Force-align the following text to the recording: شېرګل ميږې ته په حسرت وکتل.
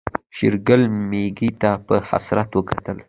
شېرګل 0.35 0.81
ميږې 1.09 1.49
ته 1.61 1.71
په 1.85 1.95
حسرت 2.09 2.49
وکتل. 2.53 2.97